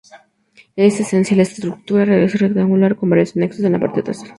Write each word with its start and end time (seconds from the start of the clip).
En 0.77 0.85
esencia, 0.85 1.37
la 1.37 1.43
estructura 1.43 2.17
es 2.23 2.39
rectangular, 2.39 2.95
con 2.95 3.11
varios 3.11 3.37
anexos 3.37 3.63
en 3.63 3.73
la 3.73 3.79
parte 3.79 4.01
trasera. 4.01 4.29